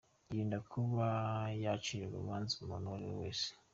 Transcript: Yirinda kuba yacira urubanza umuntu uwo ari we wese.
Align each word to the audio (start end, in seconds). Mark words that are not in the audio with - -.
Yirinda 0.27 0.57
kuba 0.71 1.07
yacira 1.63 2.03
urubanza 2.07 2.53
umuntu 2.57 2.85
uwo 2.87 2.93
ari 2.97 3.05
we 3.09 3.15
wese. 3.21 3.49